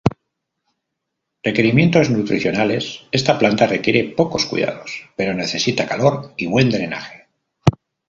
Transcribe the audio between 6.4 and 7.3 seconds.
buen drenaje.